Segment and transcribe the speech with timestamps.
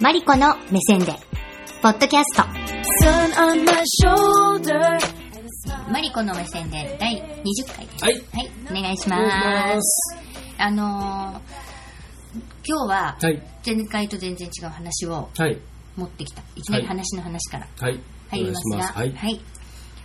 [0.00, 1.14] マリコの目線で、
[1.82, 2.44] ポッドキャスト。
[5.90, 7.14] マリコの目線で第
[7.44, 8.04] 20回です。
[8.04, 8.14] はい。
[8.14, 9.18] はい、お願いしま。
[9.18, 10.16] ますす。
[10.58, 11.40] あのー、
[12.66, 13.42] 今日ははい。
[13.66, 15.58] 前回と全然違う話をはい。
[15.96, 16.42] 持ってきた。
[16.54, 17.98] いきなり話の話からはい。
[18.30, 19.40] 入りますが、お願いしますはい。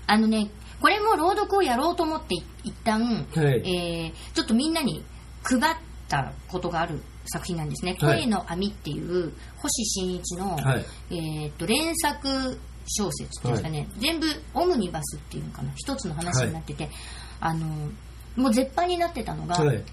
[0.08, 0.50] あのね、
[0.82, 4.06] これも朗読をやろうと思って一旦、はい。
[4.06, 5.04] えーちょっとみんなに
[5.44, 5.76] 配っ
[6.08, 7.98] たことがある作品なんですね。
[8.00, 8.22] はい。
[8.22, 10.86] 声の網っていう星新一の、はい。
[11.12, 15.72] えー、と連作小説っていうんですかね、全部オムニバスっていうのかな。
[15.76, 16.90] 一つの話になってて、
[17.40, 17.66] あの
[18.36, 19.84] もう絶版になってたのが、はい。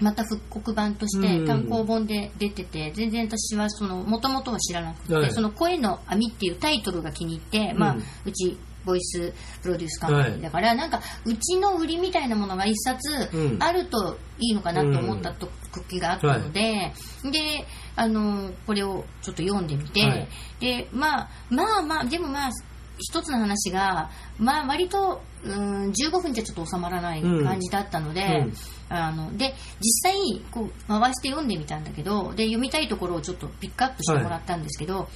[0.00, 1.46] また復刻版としてうん。
[1.46, 5.32] 単行本で出てて全然私はその元々は知らなくて、はい。
[5.32, 8.02] その「声の網」っていうタイトルが気に入って、まあうん。
[8.24, 9.32] うちボイス
[9.62, 13.62] プロデュースカンパニーだから、なんかうちの売りみたいなものが一冊うん。
[13.62, 16.92] あるといいのかなと思った時があったので、
[17.30, 17.66] で
[17.96, 20.28] あのこれをちょっと読んでみて、はい。
[20.60, 22.50] でまあまあまあでもまあ
[22.98, 28.52] 一つの話が、まあ、割とうん15分じゃちょっと収まらない感じだったので、うん。
[28.88, 35.06] あので実際こう回して読んでみたんだけどで読みたいところをちょっとピックアップしてもらったんですけど、い、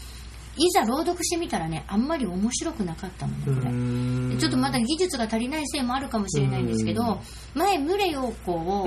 [0.73, 4.35] ざ朗読してみたらねあんまり面白くなかったのねこれ。
[4.35, 7.21] でちょっとまだ技術が足りないせいもあるかもしれないんですけど、
[7.55, 8.87] 前、ムレ陽子を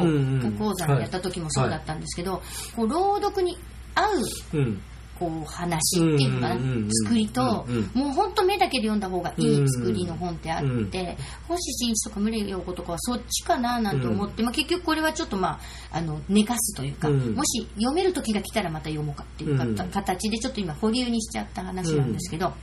[0.57, 2.41] 講座でやった時もそうだったんですけど、
[2.75, 3.57] こう朗読に
[3.95, 4.81] 合ううん。
[5.19, 6.61] こう話っていうのかな、
[7.03, 11.17] 作りと、もうんうんもう本当目だけで読んだ方がいい作りの本ってあって、
[11.47, 15.59] 星新一とか宗陽子とかはそっちかななんて思って、まあ、結局これはちょっとま
[15.91, 22.53] ああの寝かすというか、もし読める時が来たらまた読もうかっていうか、形でちょっと今保留にしちゃった話なんですけど、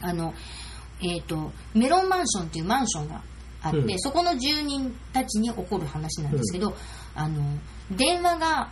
[0.00, 0.32] あの
[1.00, 3.22] えー、とメロンマンションっていうマンションが
[3.62, 6.76] あって、そこの住人たちに起こる話なんですけど、
[7.14, 7.42] あの
[7.90, 8.70] 電話が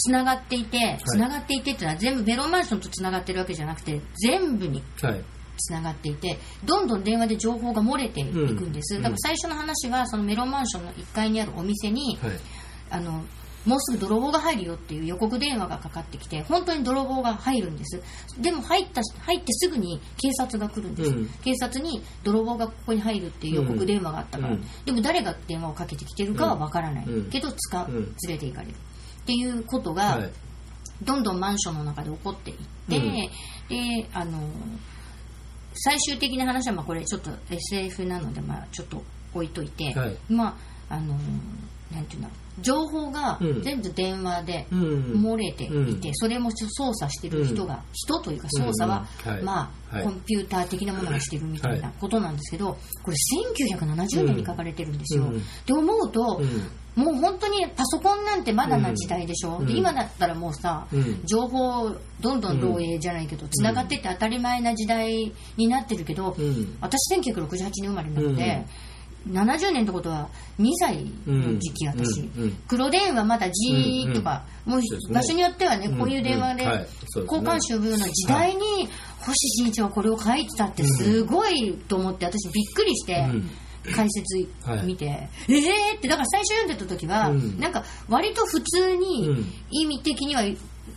[0.00, 5.24] つながっていてつながっていてっていうのは全部メロンマンションとつながってるわけじゃなくて全部にはい。
[5.62, 12.32] つながっていてどんどん電話で情報が漏れていくんです、うんだから最初の話はそのメロンマンションの1階にあるお店に、はい。
[12.88, 13.22] あの
[13.66, 18.00] もうすぐ泥棒が入るよっていう予告電話がかかってきて本当に泥棒が入るんです。
[18.38, 21.26] でも入った入ってすぐに警察が来るんです、うん。
[21.44, 24.64] 警察に泥棒がここに入るっていう予告電話があったから、うん。
[24.86, 27.30] でも誰が電話をかけてきてるかはわからない、うん。
[27.30, 27.94] けど使ううん。
[28.26, 28.74] 連れて行かれる
[29.22, 30.30] っていうことが、はい。
[31.02, 33.14] どんどんマンションの中で起こっていって、うん
[33.70, 34.50] であの
[35.74, 40.58] 最終的な話はまあこれちょっと SF なのでまあちょっと置いといて、はいま
[40.90, 41.16] ああの
[41.92, 43.62] なんていうんだろう情報がうん。
[43.62, 44.80] 全部電話でうん。
[45.24, 46.14] 漏れていて、うん。
[46.14, 49.06] それも操作してる人が、人というか操作は、
[49.42, 50.04] まあ、はい。
[50.04, 53.16] コンピューター的なものがしてるみたいなことなんですけど、これ
[53.64, 55.24] 1970年に書かれてるんですよ。
[55.24, 55.38] うん。
[55.38, 57.02] って思うと、うん。
[57.02, 59.66] もう本当にパソコンなんてまだな時代でしょ、うん。
[59.66, 61.20] で今だったらもうさ、うん。
[61.24, 61.90] 情報
[62.20, 66.76] どんどん漏洩じゃないけどつながってって当たり前な時代になってるけど、うん。
[66.80, 68.66] 私1968年生まれなので、
[69.28, 72.28] 70年ってことは2歳の時期、うん私、
[72.68, 74.80] 黒電話まだ G とか、もう
[75.12, 76.64] 場所によってはね、うんこういう電話で
[77.14, 78.88] 交換手をような時代に
[79.20, 83.14] 星新一はこれを書いてたってすごいと思って私びっくりして。
[83.30, 83.50] うん。
[83.94, 84.46] 解説
[84.84, 85.96] 見て、えー？
[85.96, 87.58] ってだから最初読んでた時は、うん。
[87.58, 89.52] なんか割と普通にうん。
[89.70, 90.42] 意味的には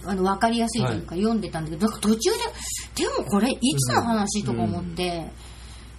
[0.06, 2.38] あの分かりやすいというか読んでたんだけど、なんか途中で
[3.06, 5.32] でもこれいつの話とか思って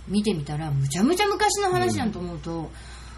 [0.09, 2.71] 見てみたらむちゃむちゃ昔の話だと思うと、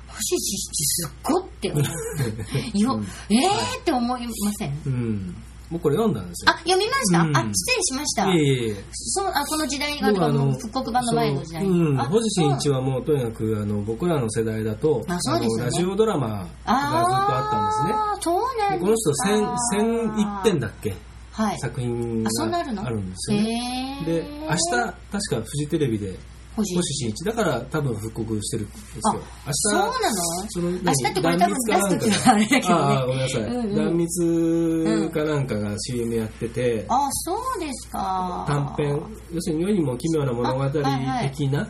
[0.09, 1.83] 星新一すっごって思う。
[2.79, 4.83] よ、えーって思いません？
[4.87, 5.37] うん。
[5.69, 6.53] 僕これ読んだんですよ。
[6.53, 7.37] あ読みました、うん。
[7.37, 8.85] あ失礼しました、いえいえ。
[8.93, 15.59] そうあこの時代があの復刻版の前の時代そううん、あ星新一はもうとにかくあの僕らの世代だとあそうですよね。
[15.59, 17.93] のラジオドラマがずっとあったんですね。
[17.95, 20.95] あーそうなんこの人千千一点だっけ？
[21.33, 21.59] はい。
[21.59, 24.03] 作品があるんですよね。
[24.07, 26.17] で明日確かフジテレビで
[26.57, 29.01] 星星新一だから多分復刻してるんですよ。
[29.15, 29.23] 明日
[29.53, 30.83] そうなの？
[30.83, 33.43] 明日ってこれ多分出す時はあれだけどねああごめんなさい。
[33.43, 33.77] うんうん。
[33.77, 38.45] 断密かなんかが CM やってて、あそうですか。
[38.49, 39.03] 短編。
[39.33, 40.83] 要するに世にも奇妙な物語的
[41.49, 41.69] な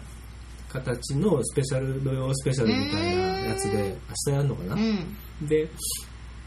[0.68, 3.96] 形のスペシャル土曜スペシャルみたいなやつで
[4.26, 5.16] 明日やるのかな、うん。
[5.48, 5.68] で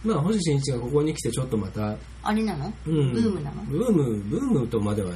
[0.03, 3.63] まあ星新一がここに来てちょっとまた、あれなの、うん、ブームなの？
[3.63, 5.12] ブームブームとまでは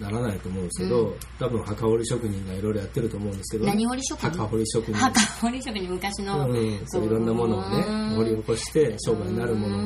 [0.00, 4.30] ならないと思うんですけど、う多分墓掘り職人がいろいろやってると思うんですけど何掘り職人？
[4.30, 4.94] 墓掘り職人。
[4.94, 9.80] 墓掘り職人昔の、うん、そういろんなものをねうん掘り起こして商売になるものを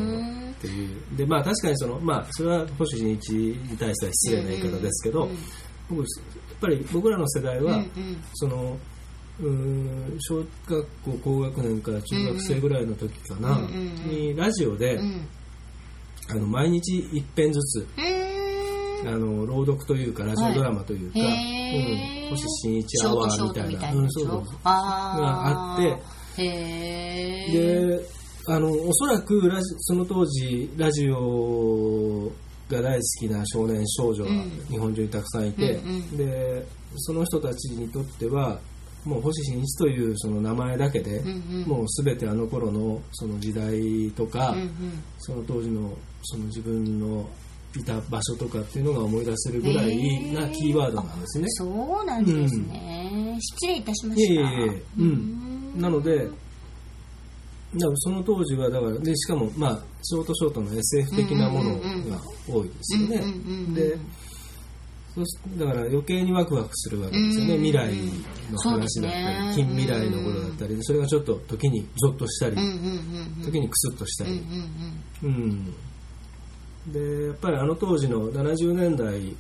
[0.50, 1.16] っていう。
[1.16, 5.38] でまあ確かにそのまあそれは星新一に対しては失礼な言い方ですけど、うん。
[5.90, 6.06] 僕やっ
[6.60, 7.90] ぱり僕らの世代は、うんうん。
[8.34, 8.78] その
[9.40, 13.58] うーん小学校高学年から中学生ぐらいの時かな、
[14.06, 15.28] にラジオで、うん。
[16.31, 18.18] あの毎日一編ずつうーん
[19.06, 22.24] あの朗読というかラジオドラマというか、へー。
[22.24, 26.48] うん、星新一アワートみたいなうんそうそうがあって
[27.52, 28.00] で
[28.46, 32.30] あのおそらくラジその当時ラジオ
[32.70, 34.50] が大好きな少年少女がうん。
[34.68, 36.16] 日本中にたくさんいて、うんうん。
[36.16, 36.66] で
[36.96, 38.58] その人たちにとっては
[39.04, 41.68] もう星新一というその名前だけで、うんうん。
[41.68, 45.02] もう全てあの頃のその時代とか、うんうん。
[45.18, 45.92] その当時の
[46.22, 47.28] その自分の
[47.78, 51.46] いた場所とかっていうのが思い出せるぐらいなキーワードなんですね。
[51.50, 51.64] そ
[52.02, 56.19] うなんですね、失礼いたしまいえいえしたいえ、うん、なので、
[57.75, 63.16] だからその当時はだからでしかもまあショートショートの SF 的なものが多いですよね。
[63.16, 63.75] うんうんうんうん。
[63.75, 63.98] で、
[65.14, 67.54] そうしだから余計にワクワクするわけですよね。
[67.56, 67.64] うん。
[67.64, 67.94] 未来
[68.50, 72.74] の話だったり、近未来のことだったり、それがちょっと時にゾッとしたりうん、うんうん
[73.38, 73.44] うん。
[73.44, 74.34] 時にクスッとしたうんう
[75.22, 75.28] り。
[75.28, 75.32] ん。
[75.34, 75.74] うん。
[76.93, 79.35] でやっぱりあの当時の70年代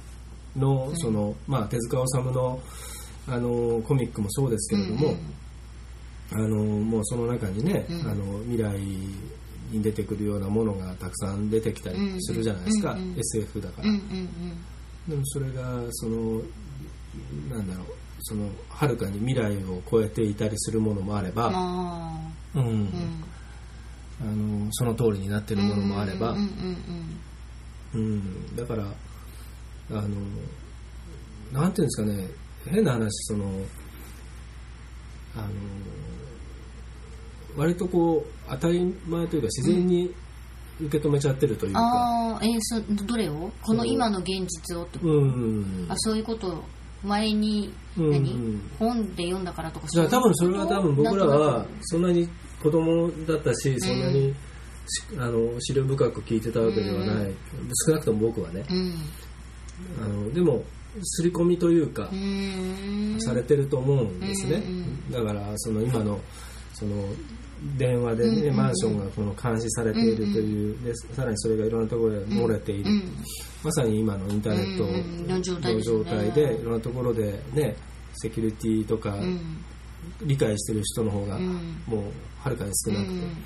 [0.56, 2.60] のその、まあ手塚治虫の
[3.28, 5.14] あのコミックもそうですけれども、
[6.32, 8.10] あのもうその中にね、うん。
[8.10, 8.78] あの未来
[9.70, 12.96] に出てくるようなものがたくさん出てきたりするじゃないですか、
[13.34, 13.88] SF だから、
[15.08, 16.40] でもそれがその
[17.50, 17.86] なんだろう
[18.20, 21.48] そのはるかに未来を超えていたりするものもあれば、
[22.54, 22.88] うん。
[24.20, 26.36] あのその通りになってるものもあれば、
[27.94, 28.00] うん。
[28.00, 28.84] うんうん、だから
[29.90, 30.08] あの
[31.52, 32.28] なんていうんですかね。
[32.66, 33.44] 変な話その
[35.36, 35.46] あの
[37.56, 40.14] 割とこう当たり前というか自然に
[40.80, 43.50] 受け止めちゃってるといううんか、ああえーそどれを？
[43.62, 45.12] この今の現実をってこと？
[45.12, 46.64] うんあそういうことを
[47.02, 52.28] 前にうん何、本で読んだからとかだから多分それは多分僕らはそんなに
[52.62, 54.34] 子供だったしそんなに、し
[55.18, 57.34] あの資料深く聞いてたわけではない、
[57.86, 58.62] 少なくとも僕はね。
[58.62, 58.94] くうん。
[60.04, 60.62] あのでも
[61.02, 63.20] 刷り込みというか、うーん。
[63.20, 66.18] されてると思うんですね、うんだからその今の
[66.74, 66.94] その
[67.76, 68.56] 電話で、ねうんうんうん。
[68.56, 73.02] マンションがこの監視されているという、でさらにそれがいろんなところで漏れている、うん
[73.64, 77.74] まさに今のインターネットうんうんの状態ので状態でいろんなところでね
[78.14, 79.64] セキュリティとかうん。
[80.22, 81.82] 理解してる人の方がうん。
[81.86, 82.02] もう
[82.40, 83.36] はるかに少なくて、うん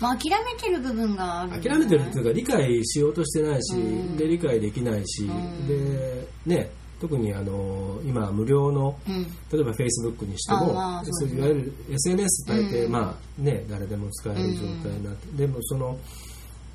[0.00, 4.16] まあ諦めてる部分があるんじゃ諦めてるというか理解しようとしてないし、うん。
[4.16, 5.66] で理解できないし、うん。
[5.66, 9.22] でね特にあの今無料のうん。
[9.52, 11.40] 例えば Facebook にしても、あまあそそううですね。
[11.40, 12.92] いわゆる SNS 大抵、うん。
[12.92, 15.96] まあね、誰でも使える状態になって、でもその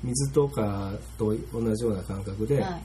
[0.02, 2.82] 水とかと同じような感覚で、はい。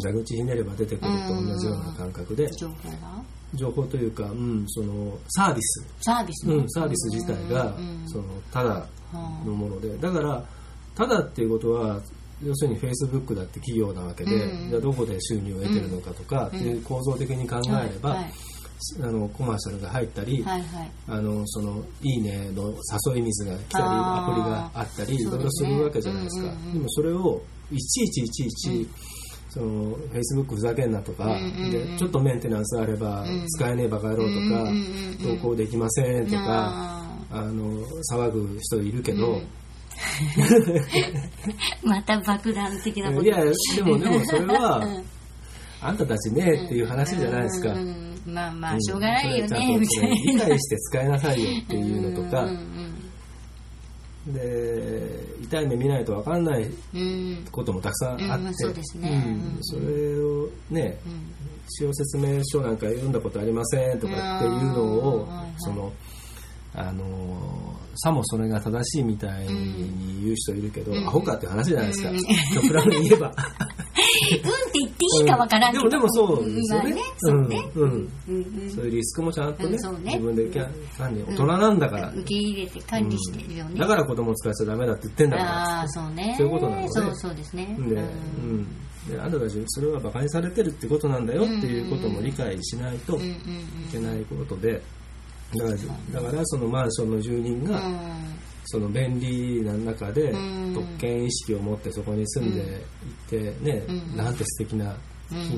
[0.00, 3.22] 蛇口ひねれば出てくると同じような感覚で、情報が？
[3.54, 6.54] 情報というか、うん、そのサービス、サービスね。
[6.54, 8.86] うん、サービス自体が、うんそのただは
[9.44, 9.96] のもので。
[9.98, 10.42] だから
[10.94, 12.00] ただっていうことは
[12.44, 18.32] 要するにフェイスブックだって企業なわけで、うんじゃあどこで収入を得てるのかとかっていう構造的に考あえれば、はい
[19.02, 20.90] あのコマーシャルが入ったり、はいはい。
[21.08, 22.72] あのそのいいねの
[23.12, 27.42] 誘い水が来たりアプリがあったりいろいろするわけじゃないですか、でもそれを
[27.72, 28.88] いちいちいちいち、
[29.58, 31.36] そのフェイスブックふざけんなとか、
[31.72, 33.44] でちょっとメンテナンスあればうん。
[33.48, 34.70] 使えねえバカ野郎とか、
[35.20, 37.08] 投稿できませんとか、あ。
[37.30, 37.82] あの
[38.12, 39.46] 騒ぐ人いるけど、うん。
[41.90, 43.24] また爆弾的なこと。
[43.24, 45.04] いやでもでもそれは、うん。
[45.80, 47.74] あんたたちねっていう話じゃないですか、
[48.26, 48.76] まあまうん。
[48.76, 52.50] あしょうがないよね理解して使いなさいよっていうのとか、う
[54.30, 54.34] ん。
[54.34, 56.70] で痛い目見ないと分かんない
[57.50, 61.34] こともたくさんあって、うんそれをねうん。
[61.70, 65.28] 使用説明書なんか読んだことありませんとかっていうのを、
[65.58, 65.92] その
[66.74, 71.06] あのさもそれが正しいみたいに言う人いるけど、うん。
[71.06, 72.18] アホかっていう話じゃないですか、うん。
[72.62, 73.28] 極論に言えば。
[73.28, 73.34] うんっ
[74.30, 74.40] て
[74.74, 75.88] 言っていいかわからんけど。
[75.88, 77.02] でもでもそうですよね。
[77.22, 77.48] うんうん。
[77.74, 78.70] うんうん。
[78.70, 83.80] そういうリスクもちゃんとね,、自分でキャ管理大人なんだから、受け入れて管理してるよね。
[83.80, 85.50] だから子供使わせちゃダメだって言ってんだから。
[85.50, 86.34] ああそうね。
[86.36, 86.88] そういうことなのね。
[86.90, 87.76] そうそうですね。
[87.78, 88.66] で、うん。
[89.08, 94.82] であんたたちそれは馬鹿にされてるってことなんだよっていうことも理解しないというんうんけないことで
[95.56, 97.64] だからだからそのマンションの住人うん。
[97.64, 97.82] が
[98.66, 100.74] その便利な中でうん。
[100.74, 102.78] 特権意識を持ってそこに住んでいっ
[103.28, 104.16] てね、うん。
[104.16, 104.94] なんて素敵な、
[105.32, 105.48] うん。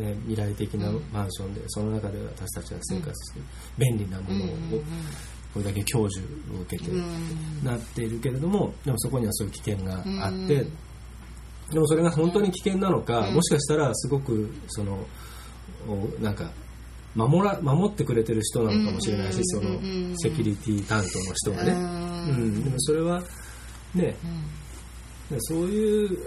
[0.00, 3.40] ね、未来的なマンションでその中で私たちは生活して
[3.78, 4.48] 便利なものを
[5.52, 6.20] これだけ享受
[6.56, 6.90] を受けて
[7.64, 10.72] なっているけれどもでもそこにはそういう危険があって、うん。
[11.72, 13.34] でもそれが本当に危険なのか、うん。
[13.34, 14.98] もしかしたらすごくその
[15.88, 16.50] おなんか
[17.14, 21.78] 守ら守ってくれてる人なのかもしれないし、うんそのうんセキュリティ担当の人がね、うう
[22.38, 22.48] ん。
[22.58, 23.22] ん、でもそれは
[23.94, 24.16] ね。
[25.30, 25.40] うん。
[25.42, 26.18] そういう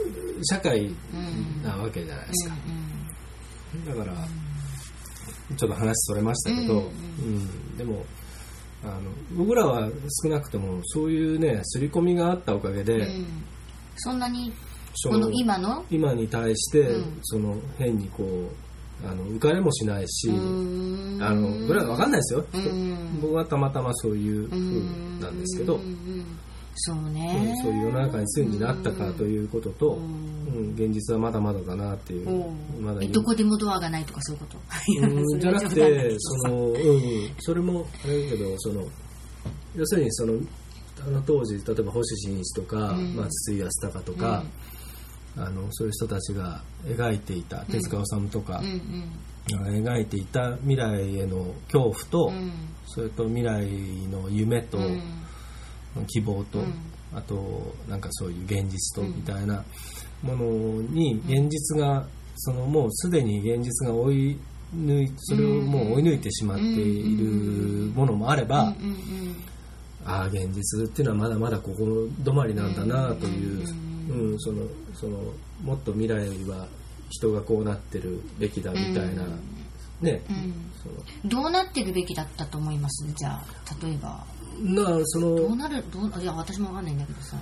[0.45, 2.55] 社会うんなわけじゃないですか、
[3.75, 4.15] うんだから
[5.57, 6.85] ちょっと話それましたけど、ううん。
[7.37, 7.77] ん。
[7.77, 8.05] でも
[8.83, 9.01] あの
[9.35, 9.89] 僕らは
[10.23, 13.25] 少なくともそういうね刷り込みがあったおかげで、うん。
[13.97, 14.53] そんなに
[14.95, 15.83] そこの今の？
[15.89, 17.19] 今に対して、うん。
[17.23, 18.47] その変にこう
[19.05, 23.21] あの浮かれもしないし、あの僕らは分かんないですよ、うん。
[23.21, 25.81] 僕はたまたまそういう風うんなんですけど、うん。
[25.81, 26.25] うん。
[26.75, 27.13] そううん。
[27.13, 30.69] ねそういう世の中についになったかということと、ううん。
[30.71, 30.73] ん。
[30.75, 32.85] 現実はまだまだだなっていう、うん。
[32.85, 34.57] まだえどこでもドアがないとかそういうこと
[35.07, 35.39] うん。
[35.39, 36.75] じゃなくてどその、うん。
[36.75, 38.85] うん、それもあれだけどその
[39.75, 40.33] 要するにその
[41.05, 43.15] あの当時例えば星新一とか、うん。
[43.15, 44.43] まあ、筒井康隆とか、
[45.35, 48.61] あのそういう人たちが描いていた手塚治虫とか
[49.47, 52.51] 描いていた未来への恐怖と、うん。
[52.85, 53.65] それと未来
[54.11, 55.01] の夢と、うん。
[56.07, 56.73] 希望と、うん。
[57.15, 59.63] あとなんかそういう現実とうんみたいな
[60.21, 60.45] もの
[60.81, 64.39] に現実がそのもうすでに現実が追い
[64.75, 68.73] 抜いそれをもう追い抜いてしまっているものもあれば、
[70.05, 71.83] ああ現実っていうのはまだまだここ
[72.23, 73.67] 止まりなんだなという、
[74.09, 75.17] うんうん、そのその
[75.63, 76.67] もっと未来は
[77.09, 79.39] 人がこうなってるべきだみたいな、うん。
[80.01, 80.71] ね、うん。
[80.81, 80.95] その。
[81.43, 83.07] どうなってるべきだったと思います？
[83.13, 83.45] じゃあ
[83.85, 84.25] 例えば。
[84.59, 85.35] なその。
[85.35, 85.83] どうなる？
[85.91, 87.37] どういや私もわかんないんだけどさ。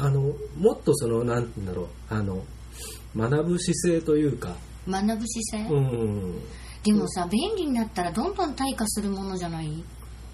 [0.00, 0.20] あの
[0.56, 1.86] もっとそのなんて言うんだろう。
[2.10, 2.44] あの
[3.16, 4.56] 学ぶ姿勢というか、
[4.88, 6.42] 学ぶ姿勢、うん、
[6.82, 9.82] でもさ便利になったらどんどん退化するものじゃない？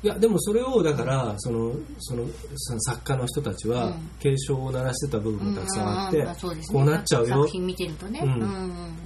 [0.04, 4.10] いやでもそれをだからそのそのその作家の人たちはうん。
[4.20, 6.26] 警鐘を鳴らしてた部分もたくさんあって、
[6.70, 7.36] こうなっちゃうよ。
[7.44, 8.20] 作品見てるとね、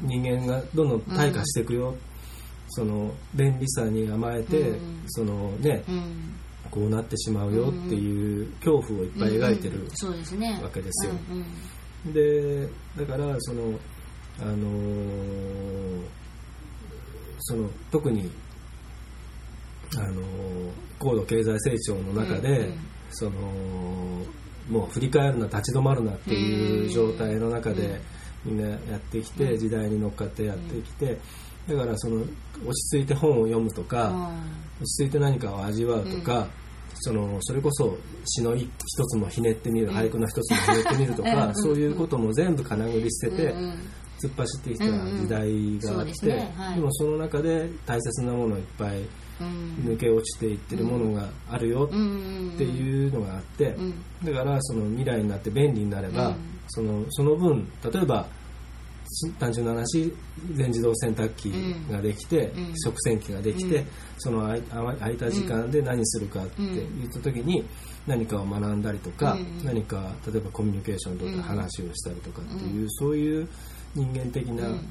[0.03, 1.95] 人間がどんどん退化していくよ、
[2.71, 5.03] その便利さに甘えて、うん。
[5.07, 6.35] そのねうん。
[6.69, 9.91] こうなってしまうよっていう恐怖をいっぱい描いてるうん。
[9.95, 10.61] そうですね。
[10.61, 11.13] わけですよ。
[12.13, 13.79] でだからその
[14.41, 16.03] あのー
[17.41, 18.29] その特に
[19.97, 20.49] あのー
[20.99, 22.75] 高度経済成長の中で、うんうん。
[23.11, 23.31] その
[24.69, 28.01] もう振り返るな立ち止まるなっていう状態の中で
[28.45, 29.59] みんなやってきて、うん。
[29.59, 31.19] 時代に乗っかってやってきて、
[31.69, 34.33] だからその落ち着いて本を読むとか、
[34.81, 36.49] 落ち着いて何かを味わうとか、
[36.95, 38.69] そのそれこそ詩の一
[39.07, 41.55] つもひねってみる、俳句の一つもひねってみるとか、うん。
[41.55, 43.55] そういうことも全部金繰り捨てて、
[44.21, 45.81] 突っ走ってきた時代があうんうん。
[45.81, 46.55] そうですって、ね。
[46.57, 46.75] はい。
[46.77, 49.01] でもその中で大切なものをいっぱい
[49.41, 49.93] うん。
[49.93, 53.95] 抜け落ちていってるものがあるようんっていうのがあって、うん
[54.25, 56.37] だからその未来になって便利になれば、うん。
[56.69, 58.27] そのその分例えば
[59.39, 60.13] 単純な話
[60.55, 61.51] 全自動洗濯機
[61.91, 62.73] ができて、うん。
[62.77, 63.87] 食洗機ができて、うん。
[64.19, 67.65] その空い空いた時間で何するかって言った時に
[68.07, 69.65] 何かを学んだりとか、うん。
[69.65, 71.37] 何か例えばコミュニケーションとうん。
[71.37, 73.49] か話をしたりとかっていう、そういう
[73.95, 74.89] 人間的なうん。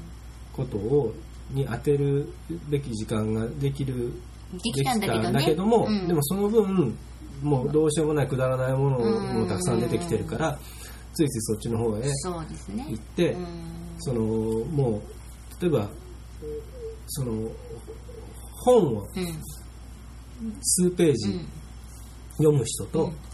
[0.52, 1.14] ことを
[1.50, 2.28] に当てる
[2.68, 4.12] べき時間ができる
[4.52, 6.08] できたんだけども、うん。
[6.08, 6.96] でもその分
[7.42, 10.58] もうどうしようもないくだらないものうんもたくさん出てきてるから、
[11.14, 13.46] ついついそっちの方へ行って、うん。
[13.98, 15.00] そのも
[15.60, 15.88] う例えば
[17.06, 17.50] その
[18.64, 19.42] 本をうん。
[20.60, 21.46] 数ページうん。
[22.38, 23.27] 読む人と、うん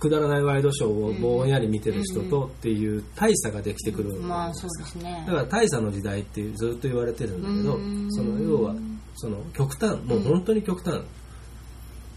[0.00, 5.24] くだらないワイドショーをぼんやり見てる人とっていう大差ができてくるまあそうですね。
[5.26, 8.10] だから大差の時代ってずっと言われてるんだけどうん。
[8.10, 8.74] その要は
[9.16, 11.02] その極端もう本当に極端。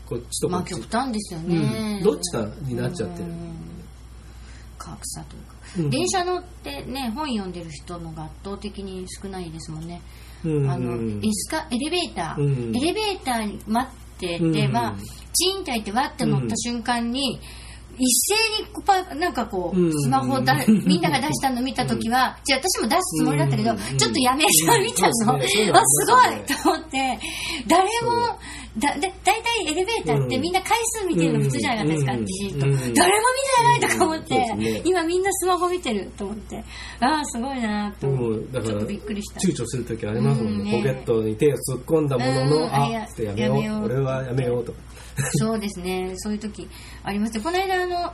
[0.05, 2.03] こっちとこっち、まあ極端ですよね、うん。
[2.03, 3.25] どっちかになっちゃってる。
[3.25, 3.53] うん。
[4.77, 5.89] 格差というか、うん。
[5.89, 10.01] 電車乗ってね本読んでる人のが圧倒的に少ないですもんね、
[10.45, 12.77] うんあのエスカエレベーター、うん。
[12.77, 14.71] エレベーターに待ってて、うん。
[14.71, 14.95] まあ
[15.33, 17.39] チンといってわって乗った瞬間に、
[17.97, 19.93] 一斉にこうパなんかこう、うん。
[20.01, 23.97] スマホだ みんなが出したの見た時は、じゃあ私も出すつもりだったけど、うん。
[23.97, 25.59] ちょっとやめさ見たの、そうですね。
[25.59, 27.19] そういうのああすごいと思って。
[27.67, 28.39] 誰も
[28.77, 32.59] だで大体エレベーターってみんな回数見てるの普通じゃなかったですか、うんきちん。
[32.59, 32.71] と、うん。
[32.71, 34.81] 誰も見てないとか思って、ね。
[34.83, 36.63] 今みんなスマホ見てると思って。
[36.99, 38.59] ああすごいなとも思って。
[38.59, 39.39] だからとびっくりした。
[39.39, 40.77] 躊躇する時ありますもんね,、うんね。
[40.77, 42.73] ポケットに手を突っ込んだものの、うん。
[42.73, 43.57] あっつってやめよう。
[43.57, 43.85] やめよう。
[43.85, 44.79] 俺はやめようとか
[45.39, 46.69] そうですね、そういう時
[47.03, 47.33] あります。
[47.33, 47.41] ね。
[47.41, 48.13] この間あの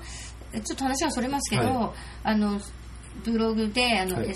[0.63, 2.59] ちょっと話はそれますけど、はあの
[3.23, 4.35] ブログであの、はい。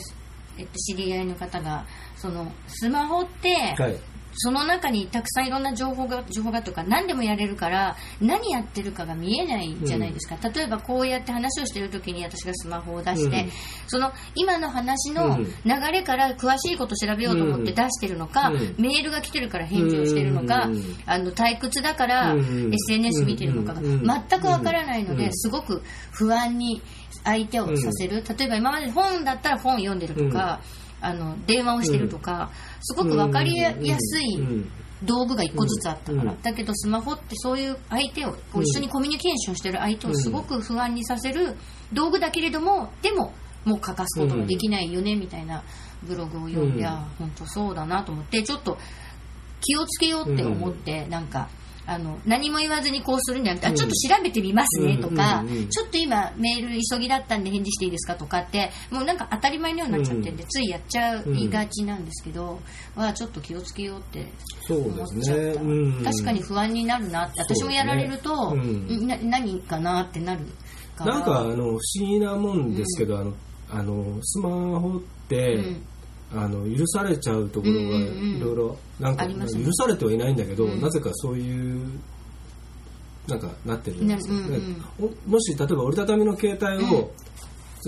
[0.58, 3.98] えっと知り合いの方がそのスマホって、はい
[4.36, 13.52] その中にたくさんいろんな情報が情報がとか何でもやれるから何やってるかが見えないじゃないですか、例えばこうやって話をしてる時に私がスマホを出して、うん
[13.88, 26.82] その今の話のうん流れから詳しいこと調べようと思って出してるのか、うんメールが来てるから返事をしてるのか、うんあの退屈だからうん SNS 見てるのかがうん全くわからないのでうんすごく不安に
[27.24, 30.62] 相手をさせる、例えば今まで本だったら本読んでるとか、
[31.04, 32.50] あの電話をしてるとか、
[32.82, 34.72] すごく分かりやすいうん。
[35.06, 36.42] 道具が1個ずつあったから、うん。
[36.42, 41.56] だけどスマホってそういう相手をこう一緒にコミュニケーションしてる相手をすごく不安にさせる
[41.92, 43.34] 道具だけれどもでも
[43.66, 45.64] もう欠かすことができないよねみたいな
[46.04, 46.88] ブログを読んで、うん。
[46.88, 48.78] あ本当そうだなと思ってちょっと
[49.60, 51.50] 気をつけようって思って、なんか
[51.86, 53.74] あの何も言わずにこうするんじゃなくて、うん。
[53.74, 55.70] あちょっと調べてみますねとか、うんうんうん。
[55.70, 62.60] ちょっと今メール急ぎだったんで返事していいですかとかってもうなんか当たり前のようになっちゃってるんで、ついやっちゃいがちなんですけど、
[62.96, 64.28] はちょっと気をつけようって
[64.62, 66.04] そう思ですっちゃった、ねうん。
[66.04, 69.08] 確かに不安になるなって私もやられると、ねうん。
[69.08, 70.42] な何かなってなる
[70.96, 71.16] から。
[71.16, 73.34] なんかあの不思議なもんですけど、あの
[73.70, 74.50] あのスマ
[74.80, 75.88] ホって、うん
[76.36, 78.38] あの許されちゃうところがうんうんうん。
[78.38, 80.82] いろいろなんか許されてはいないんだけど、うん。
[80.82, 82.00] なぜかそういう
[83.28, 87.12] なんかなってるじゃないですか、なうんうんおもし例えば折りたたみの携帯を、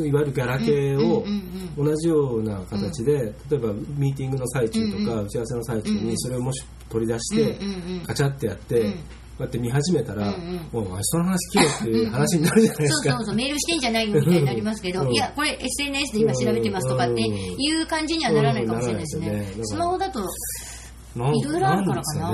[0.05, 1.43] いわゆるガラケーをうん
[1.77, 5.25] うん同じような形で、例えばミーティングの最中とか、うんうん。
[5.25, 6.05] 打ち合わせの最中うんうん。
[6.05, 8.05] にそれをもし取り出して、うんうんうん。
[8.05, 8.95] カチャってやって、
[9.37, 10.31] うんこうやって見始めたら、
[10.71, 13.17] もう明日の話聞けよっていう話になるじゃないでそうすか。
[13.17, 22.25] そうそうメールしてんじゃないよみたいになりますけど、うんいやこれ SNS で今調べてますとかっていう感じにはならないかもしれないですね,、スマホだといろいろあるからかな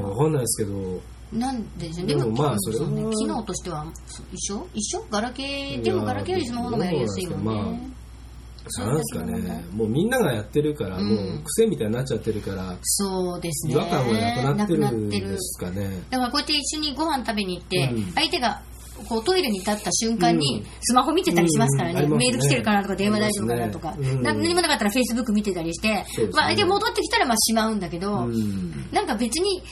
[0.00, 1.00] わかんないですけど、
[1.32, 2.78] なんでしょうでもまあそれ
[3.14, 3.86] 機能としては
[4.32, 7.90] 一緒一緒ガラケーでもガラケーよりスマホの方がやりやすいもんね、
[8.78, 11.08] なんですかね、もうみんながやってるから、うん。
[11.08, 13.74] もう癖みたいになっちゃってるから、そうですね。
[13.74, 16.02] 違和感はなくなってるんですかね。
[16.10, 18.12] だからこうやって一緒にご飯食べに行って、うん。
[18.12, 18.62] 相手が
[19.06, 20.66] こうトイレに立った瞬間にうん。
[20.80, 21.98] スマホ見てたりしますからね、うん。
[21.98, 22.26] ありますね。
[22.26, 24.10] メール来てるかなとか電話大丈夫かなとか、ね。
[24.10, 24.22] うん。
[24.22, 26.06] な何もなかったらフェイスブック見てたりして、ね。
[26.32, 28.88] まあ、相手戻ってきたらまあしまうんだけど、うん。
[28.92, 29.62] なんか別に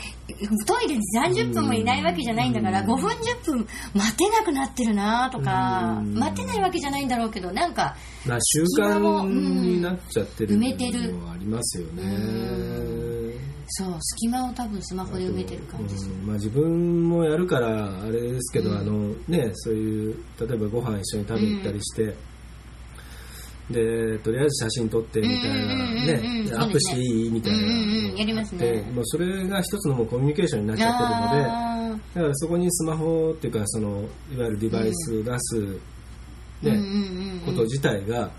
[0.66, 2.92] トイレに30分もいないわけじゃないんだから、うん。
[2.92, 6.14] 5分10分待てなくなってるなとか、うん。
[6.14, 7.96] 待てないわけじゃないんだろうけどなんか
[8.26, 13.05] まあ習慣になっちゃってる埋めてるありますよね。
[13.68, 18.78] そう隙間を多分スマホで埋めてる感じする、うんまあ、自分もやるからあれですけど、うん。
[18.78, 22.14] あのね、そういう例えばご飯一緒に食べに行ったりして、
[23.70, 28.58] でとりあえず写真撮ってみたいな、ねアップしていいみたいなやりますね。
[28.58, 35.78] でもうそれが一つのもうコミュニケーションになっちゃってるのであだからそこにスマホっていうかそのいわゆるデバイス出す、ー
[36.62, 38.30] ねこと自体が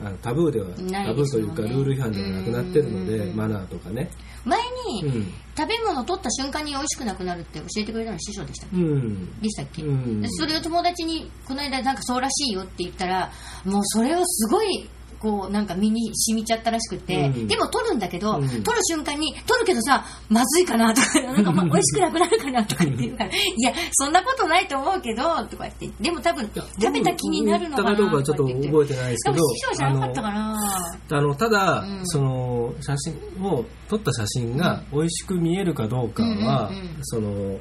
[0.00, 0.68] あのタブーでは、
[1.04, 4.10] タブーというかルール違反ではなくなってるので、マナーとかね。
[4.44, 4.58] 前
[5.00, 5.32] に、うん。
[5.56, 8.76] 食べ物を取った瞬間に美味しくなくなるって教えてくれたの師匠でしたっけ？
[8.76, 9.40] うん。
[9.40, 10.24] でしたっけ、うん。
[10.30, 13.30] それを友達にこの間なんかそうらしいよって言ったら
[13.64, 14.88] もうそれをすごい
[15.22, 17.46] こうなんか身に染みちゃったらしくて、うん。
[17.46, 18.48] でも取るんだけど、うん。
[18.48, 32.06] 取る瞬間に取るけどさまずいかなとか なんかまあ美味しくなくなるかなとかって言うから いやそんなことないと思うけどとか言ってでも多分食べた気になるのかな僕言ったかどうかはちょっと覚えてないですけどじゃなかったかなあのただ、うん。
[32.06, 36.96] その写真を撮った写真が美味しく見えるかどうかは、うんうんうん。
[37.02, 37.58] その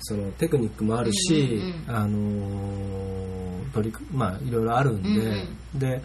[0.00, 3.38] そのテクニックもあるし、うんうんあの
[3.74, 5.08] 取りまあいろいろあるんで、
[5.74, 5.78] うん。
[5.78, 6.02] で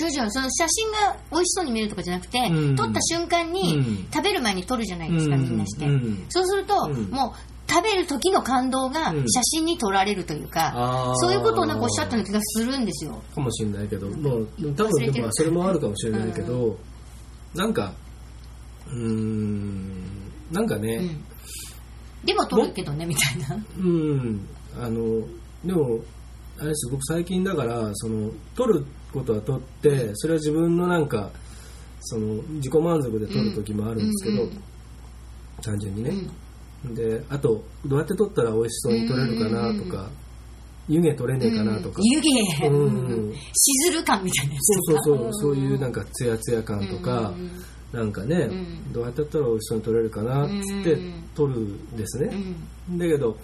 [0.00, 2.76] 違う違うその写真が美味しそうに見えるとかじゃなくて、うん。
[2.76, 4.08] 撮った瞬間に、うん。
[4.12, 5.42] 食べる前に撮るじゃないですか、うん。
[5.42, 6.24] みんなして、うん。
[6.28, 7.10] そうすると、うん。
[7.10, 9.30] もう食べる時の感動がうん。
[9.30, 11.14] 写真に撮られるというか、あー。
[11.16, 13.22] そういうことをなんかおっしゃったような気がするんですよ。
[13.34, 16.76] かもしれないけど、もう多忘分でもそれもあるかもしれないけど、
[17.54, 17.92] なんか
[18.88, 21.24] うーんなんかね、うん。
[22.24, 23.64] でも撮るけどねみたいな。
[23.78, 24.46] うん、
[24.78, 25.22] あの
[25.64, 26.00] でも
[26.58, 31.30] あれです僕最近だからその取ることは取ってそれは自分のなんか
[32.00, 34.62] その自己満足で取る時もあるんですけど、うんうん
[35.62, 36.12] 単純にね、
[36.84, 40.10] であとどうやって取ったら美味しそうに取れるかなとか、
[40.88, 42.28] 湯気取れねえかなとか、湯気、
[42.66, 43.34] うん。
[43.34, 45.18] しずる感みたいなそうそう。
[45.18, 47.50] そうそういうなんかツヤツヤ感とか、うん。
[47.92, 48.92] なんかね、ん。
[48.92, 51.24] どうやってやったら美味しそうに取れるかなっつってうん。
[51.34, 52.30] 取るんですね、
[52.88, 52.98] うん。
[52.98, 53.36] だけど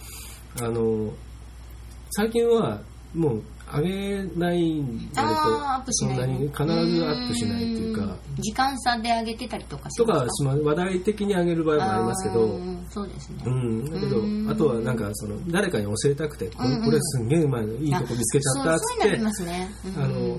[0.60, 1.12] あの
[2.10, 2.80] 最近は
[3.14, 4.84] もう上げない
[5.16, 8.04] あとそんなに必ずアップしないっていうか。
[8.04, 8.18] ん。
[8.38, 10.06] 時間差で上げてたりとかしと。
[10.06, 12.46] ますかしま話題的に上げる場合もありますけど。
[12.46, 14.50] ーそうですね、うん、だけどうん。
[14.50, 19.20] あとはなんかその誰かに教えたくてこれこれすんげえうまいのいいとこ見つけちゃったっつって。
[19.96, 20.38] あの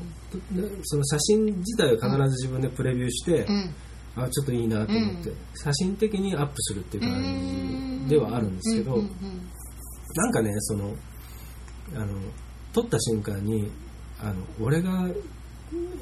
[0.84, 3.76] その写真自体は必ず自分でプレビューして、うん。
[4.16, 10.96] あちょっといいなと思って、う写真的にアップするっていう感じではあるんですけど、なんかねその
[11.96, 12.08] あの
[12.78, 13.72] 撮った瞬間に
[14.22, 15.08] あの俺が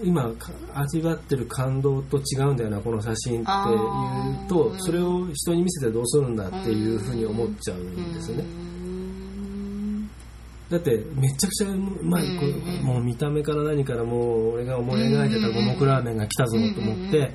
[0.03, 8.43] 今か味わってる感動と違うんだよなこの写真っていうとそれを人に見せてどうするんだっていうふうに思っちゃうんですよね。
[8.43, 10.09] うん。
[10.69, 12.45] だってめちゃくちゃうまいこ
[12.83, 17.31] もう見た目から何からもう俺が思い描いてた五目ラーメンが来たぞと思って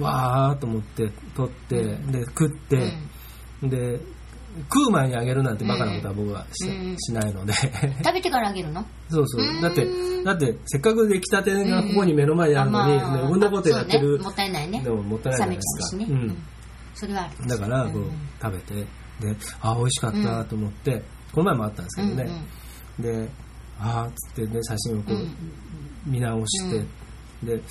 [0.00, 2.92] わーっと思って撮ってで食って
[3.62, 4.00] で
[4.70, 6.96] 食う前にあげるなんてバカなことは僕はし,、うん。
[6.98, 7.52] しないので。
[7.52, 8.84] 食べてからあげるの？
[9.08, 9.44] そうそう。
[9.44, 9.60] うん。
[9.62, 9.86] だって
[10.24, 13.40] だってせっかく出来たてがここに目の前にあるのに、あまあね、こん。
[13.40, 16.42] なことやってるねもったいないねのももったいないじゃないですかねうん。
[16.94, 18.12] それはあるだからこううん。
[18.40, 18.86] 食べてで
[19.60, 21.84] あ美味しかったと思って、この前もあったん。
[21.86, 22.30] ですけどね、
[22.98, 23.28] で
[23.80, 25.34] あーっつってね写真をこう、うん。
[26.06, 26.88] 見直して、うん。
[27.46, 27.62] でう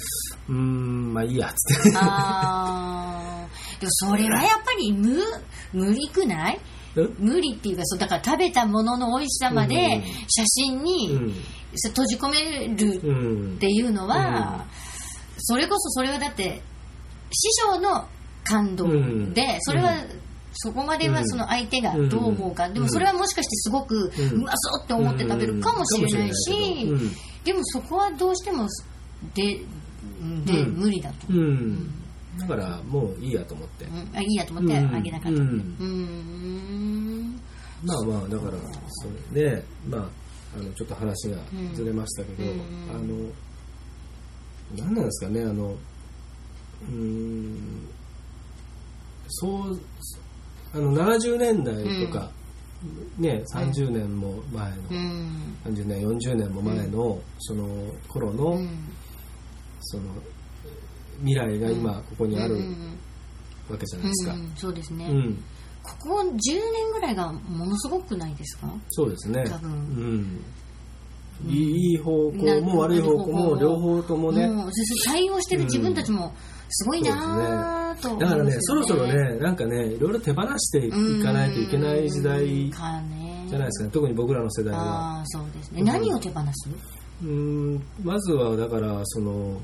[0.49, 1.13] ーん。
[1.13, 5.17] まあいいやっつってあーでもそれはやっぱり無
[5.73, 6.59] 無理くない？
[6.95, 10.03] うん無理っていうかそうだから食べたものの美味しさまでうん。
[10.29, 11.19] 写真に
[11.87, 14.65] 閉じ込めるうんっていうのは、
[15.37, 16.61] それこそそれはだって
[17.31, 18.07] 師匠の
[18.43, 19.33] 感動で、うん。
[19.61, 19.99] それは、うん。
[20.53, 22.73] そこまではその相手がどう思うか、うん。
[22.73, 26.89] でもそれはもしかしてすごくうまそうって思って食べるかもしれないし、
[27.45, 28.67] でもそこはどうしても
[29.33, 29.61] で
[30.45, 30.73] で、うん。
[30.73, 32.00] 無理だと、うんうん
[32.39, 34.09] だからもういいやと思って、うん。
[34.15, 35.41] あいいやと思ってあげなかった。
[35.41, 35.75] うん。
[35.79, 37.41] うん。
[37.83, 38.53] まあまあだから
[38.89, 40.09] それでまあ
[40.57, 41.37] あのちょっと話が
[41.73, 43.31] ずれましたけど、うんあの
[44.77, 47.87] 何なんですかねあのうーん
[49.27, 49.79] そう
[50.73, 52.31] あの70年代とか、
[53.17, 55.57] ね30年も前の、うん。
[55.65, 57.67] 30年40年も前の、その
[58.07, 58.69] 頃の、うん。
[59.81, 60.03] その
[61.21, 62.97] 未来が今ここにあるうん
[63.69, 64.33] わけじゃないですか。
[64.33, 65.43] うんそうですね、うん。
[65.83, 68.67] ここ10年ぐらいがものすごくないですか？
[68.89, 69.43] そうですね。
[69.47, 69.71] 多分。
[69.71, 70.41] うん。
[71.47, 74.47] いい方向も悪い方向も両方ともね。
[75.05, 76.31] 対応してる自分たちも
[76.69, 80.91] すごいなぁと思いだからね、そろそろね、なんかね、いろいろ手放してい
[81.23, 83.89] かないといけない時代じゃないですかね。
[83.91, 85.23] 特に僕らの世代は。
[85.25, 85.81] そうですね。
[85.81, 86.69] 何を手放す？
[87.23, 89.59] うん、まずはだから、その、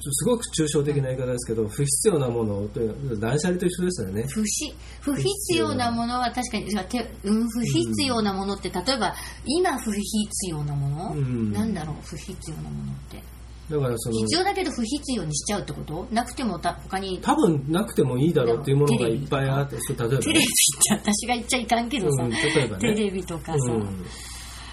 [0.00, 4.24] すごく抽象的な言い方ですけど、不必要なものという断捨離と一緒ですよね。
[4.28, 9.14] 不し不必要なものは確かにて、うん、不必要なものって例えば
[9.46, 11.52] 今不必要なもの、うん。
[11.52, 13.22] なんだろう不必要なものって。
[13.70, 16.06] だからその、必要だけど不必要にしちゃうってこと？
[16.10, 17.20] なくてもた他に。
[17.22, 20.18] 多分なくてもいいだろうっていうものがいっぱいあって、例えばね。
[20.18, 22.94] テレビって私が言っちゃいかんけどさ、うん例えばね。
[22.94, 24.04] テレビとかさ、うん。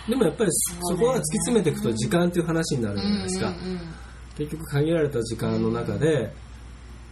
[0.10, 3.80] でもやっぱりそこは突き詰めていくと時間っていう話になるじゃないですか、うんうんうん
[4.38, 6.32] 結局限られた時間の中で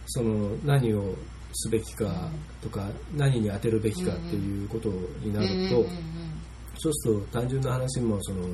[0.06, 1.14] その何を
[1.52, 2.30] すべきか
[2.62, 4.88] とか何に当てるべきかっていうこと
[5.20, 5.84] になると、
[6.78, 8.46] そうすると単純な話もその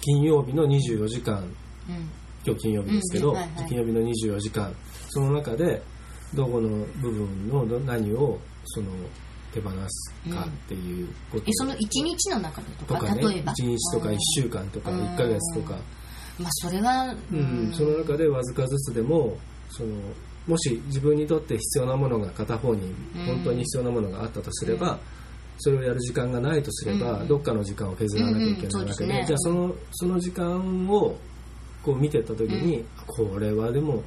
[0.00, 1.42] 金曜日の24時間
[2.44, 3.34] 今日金曜日ですけど、
[3.66, 4.72] 金曜日の24時間
[5.08, 5.82] その中で
[6.34, 6.68] どこの
[7.00, 8.86] 部分のど何をその
[9.52, 11.44] 手放すかっていうこと。
[11.46, 13.22] えその一日の中でとかとかね。
[13.22, 13.52] 例えば。
[13.54, 15.00] 1日とか1週間とかうん。
[15.00, 15.78] 1ヶ月とか、
[16.38, 19.36] まあそれは、うん、その中でわずかずつでも
[19.70, 19.94] その
[20.46, 22.94] もし自分にとって必要なものが片方に
[23.26, 24.98] 本当に必要なものがあったとすれば、
[25.58, 27.28] それをやる時間がないとすれば、うん。
[27.28, 28.86] どっかの時間を削らなきゃいけないわけで,、うんうん。
[28.86, 31.16] ですねじゃあそのその時間を
[31.82, 34.02] こう見てった時に、これはでも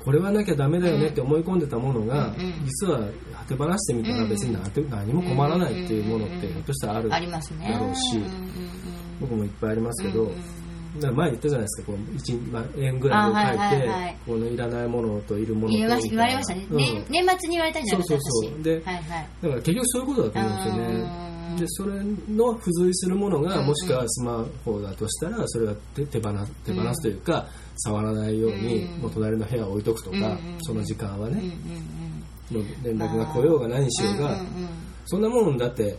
[0.00, 2.64] これはなきゃダメだよねって思い込んでたものが、うんうん。
[2.64, 3.00] 実は
[3.48, 4.56] 手放してみたら別に
[4.90, 8.48] 何も困らないっていうものってひょっとしたらあるだろうしうんうんうん。
[9.20, 10.32] 僕もいっぱいありますけど、
[11.00, 14.16] 前言ったじゃないですかこう1まあ円ぐらいを書いて、あはいはいはい。
[14.26, 16.76] このいらないものといるものと言わ言われましたね、うん。
[16.76, 18.62] ね年末に言われたんじゃなかったそうそうそう。
[18.62, 19.28] で私はいはい。
[19.42, 21.92] だから結局そういうことだと思うんですよあねーでそれ
[22.28, 26.30] の付随するものがうんもしくはスマホだとしたらそれは手手放
[26.64, 27.46] 手放すというか、
[27.78, 29.02] 触らないように、うん。
[29.02, 31.88] もう隣の部屋を置いとくとか、その時間はね、うんうん
[32.50, 34.40] もう連絡が来ようが何しようが、
[35.04, 35.98] そんなもんだって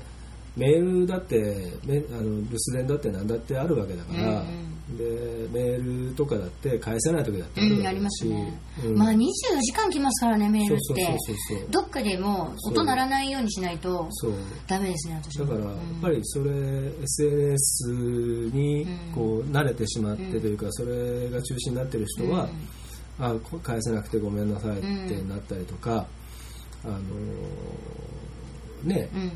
[0.55, 8.97] メールだってメあの留守電だって何だってあるわけだから、うんでメールとかだって返せない時だってあるうん、あわけだし、りますね、うん。
[8.97, 9.15] まあ24
[9.61, 10.79] 時間来ますからねメールって。
[10.79, 14.33] そうそうそうそうどっかでもう音鳴らないようにしないとそう。
[14.67, 15.45] ダメですね私も。
[15.45, 16.51] だからやっぱりそれ
[17.03, 17.93] SNS
[18.53, 22.49] にこう慣れてしまってというかそれが中心になってる人は、
[23.19, 26.07] あこ返せなくてごめんなさいってなったりとか、
[26.83, 29.09] あのーね。
[29.13, 29.31] うんうん。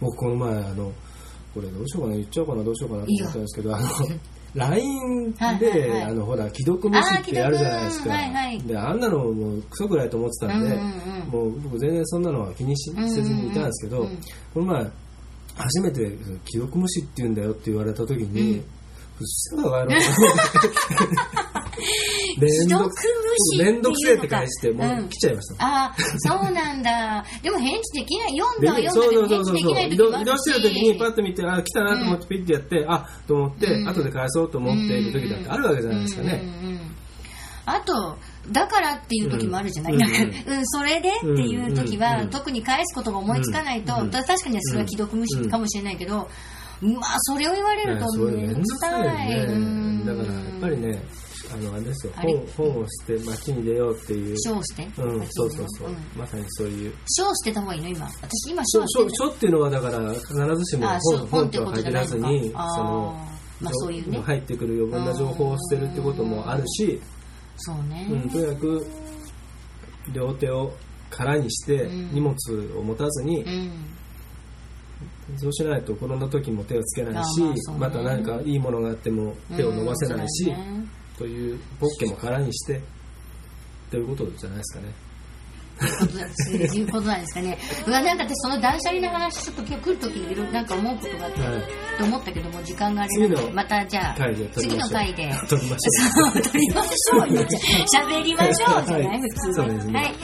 [0.00, 0.92] 僕この前あの
[1.54, 3.88] これどうしようかな言っちゃおうかなどうしようかなと思ったんですけどあの
[4.54, 6.02] LINE で、はいはいはい。
[6.02, 8.60] あのほら既読無視ってあるじゃないですか、はいはい。
[8.62, 11.28] であんなのもうクソぐらいと思ってたんで、うんうんうん。
[11.28, 14.18] もう僕全然そんなのは気にしうんうんうんせずにいたんですけど、うん
[14.52, 14.90] この前
[15.56, 16.00] 初めて
[16.46, 18.58] 既読無視って言うんだよって言われた時に、うん。
[18.58, 18.64] うっ
[19.26, 20.00] せえばわろう
[22.34, 25.08] 既読無視っていうのかめんどくせえって返してもううん。
[25.08, 27.24] 来ちゃいました、ああ、そうなんだ。
[27.42, 28.36] でも返事できない。
[28.38, 33.88] 読んだ読んだけど返事できない移動移時もあるし動してる時にパッと見てあ来たなと思ってピッてやって、あと思って、うん。
[33.88, 36.94] 後で返そうと思っている時だってあるわけじゃないですかね、うんうんうん
[37.66, 38.18] あと、
[38.50, 46.28] だからっていう時もあるじゃない、うんうん、それでっていう時は、うん特に返すことが思いつかないと、うん確かにそれは既読無視かもしれないけど、
[46.82, 51.02] まあ、それを言われると、そういうめんどくさいだからやっぱりね
[51.52, 52.12] あのあれですよ。
[52.16, 54.40] 本本をして街に出ようっていう。
[54.40, 54.82] 賞して？
[54.98, 55.96] うん、そうそうそう、ん。
[56.16, 56.92] まさにそういう。
[57.08, 57.88] 賞してた方がいいの？
[57.90, 58.06] 今。
[58.22, 63.28] 私今書賞して書書っていうのはだから必ずしもあ本本とは限らずにその
[63.60, 64.20] まあそういうね。
[64.20, 67.00] 入ってくる余分な情報を捨てるってこともあるし、
[67.56, 68.08] そうね。
[68.10, 68.86] うん、とにかく
[70.12, 70.72] 両手を
[71.10, 72.14] 空にしてうん。
[72.14, 72.34] 荷物
[72.78, 73.70] を持たずにう、ん。
[75.36, 77.54] そうしないと転んだ時も手をつけないしあまね。
[77.78, 82.80] また何かいいものがあっても手を伸ばせないし、うんというポッケも空にして
[83.90, 85.03] ということじゃないですかね。
[85.82, 87.58] いうことなんですかね。
[87.86, 91.62] うわ、なんか私その断捨離の話、ちょっと今日来るときいろいろなんか思うことがあって、はい
[91.98, 94.16] と思ったけども、時間があれなので、またじゃあ、
[94.52, 97.46] 次の回で、撮りましょそう、撮りましょうよ。
[97.94, 100.14] 喋りましょうじゃない、はい普通そうですねはい。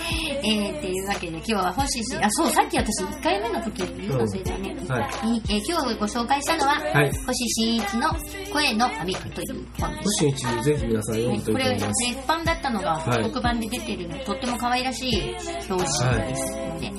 [0.42, 4.70] えー、っていうわけで、今日は星し、あ、そう、さっき私1回目の時に言うの忘れたよね。
[4.72, 8.08] うんはいいえー今日ご紹介したのは、はい星新一の
[8.52, 10.24] 声の網という本です。
[10.24, 12.14] 星一ぜひ皆さん読むといいことれ思います。
[12.14, 15.34] 絶版だったのがはい復刻版で出てるの、とっても可愛らしい
[15.68, 16.92] 表紙ですので、は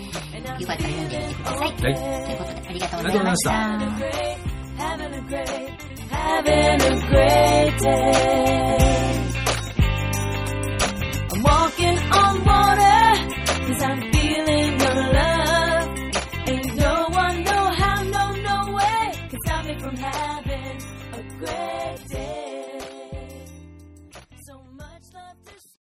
[0.57, 1.57] い、よかったら読んでみてください。
[1.59, 1.95] はい、という
[2.37, 3.51] ことで、ありがとうございました。